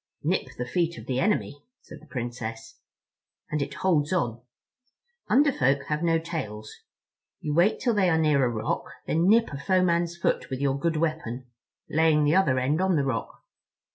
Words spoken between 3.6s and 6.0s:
it holds on. Under Folk